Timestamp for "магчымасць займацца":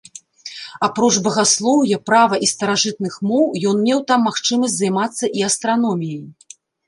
4.29-5.25